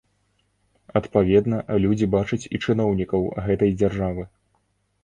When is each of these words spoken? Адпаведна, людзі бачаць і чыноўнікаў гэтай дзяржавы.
Адпаведна, 0.99 1.59
людзі 1.83 2.09
бачаць 2.17 2.43
і 2.43 2.55
чыноўнікаў 2.65 3.21
гэтай 3.47 3.71
дзяржавы. 3.81 4.29